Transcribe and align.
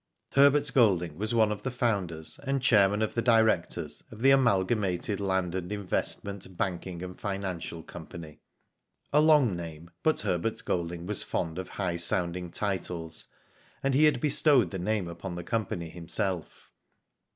Herbert 0.31 0.71
Golding 0.73 1.15
was 1.19 1.35
one 1.35 1.51
of 1.51 1.61
the 1.61 1.69
founders 1.69 2.39
and 2.41 2.59
chairman 2.59 3.03
of 3.03 3.13
the 3.13 3.21
directors, 3.21 4.03
of 4.09 4.23
the 4.23 4.31
Amalgamated 4.31 5.19
Land 5.19 5.53
and 5.53 5.71
Investment 5.71 6.57
Banking 6.57 7.03
and 7.03 7.15
Financial 7.15 7.83
Company. 7.83 8.39
A 9.13 9.21
long 9.21 9.55
name, 9.55 9.91
but 10.01 10.21
Herbert 10.21 10.65
Golding 10.65 11.05
was 11.05 11.23
fond 11.23 11.59
of 11.59 11.69
high 11.69 11.97
sounding 11.97 12.49
titles, 12.49 13.27
and 13.83 13.93
he 13.93 14.05
had 14.05 14.19
bestowed 14.19 14.71
the 14.71 14.79
name 14.79 15.07
upon 15.07 15.35
the 15.35 15.43
company 15.43 15.89
himself. 15.89 16.71